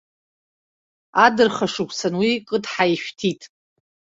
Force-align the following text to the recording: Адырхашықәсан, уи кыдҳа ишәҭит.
Адырхашықәсан, 1.25 2.13
уи 2.21 2.31
кыдҳа 2.47 2.85
ишәҭит. 2.93 3.41